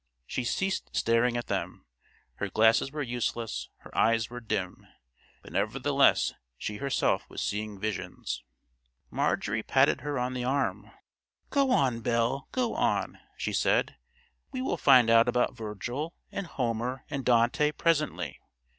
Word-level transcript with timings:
She 0.25 0.43
ceased 0.43 0.89
staring 0.95 1.37
at 1.37 1.45
them, 1.45 1.85
her 2.37 2.49
glasses 2.49 2.91
were 2.91 3.03
useless, 3.03 3.69
her 3.81 3.95
eyes 3.95 4.31
were 4.31 4.39
dim; 4.39 4.87
but 5.43 5.53
nevertheless 5.53 6.33
she 6.57 6.77
herself 6.77 7.29
was 7.29 7.39
seeing 7.39 7.79
visions. 7.79 8.43
Marjorie 9.11 9.61
patted 9.61 10.01
her 10.01 10.17
on 10.17 10.33
the 10.33 10.43
arm. 10.43 10.89
"Go 11.51 11.69
on, 11.69 11.99
Belle, 12.01 12.47
go 12.51 12.73
on," 12.73 13.19
she 13.37 13.53
said; 13.53 13.95
"we 14.51 14.59
will 14.59 14.75
find 14.75 15.07
out 15.11 15.27
about 15.29 15.55
Virgil 15.55 16.15
and 16.31 16.47
Homer 16.47 17.03
and 17.11 17.23
Dante 17.23 17.71
presently. 17.71 18.39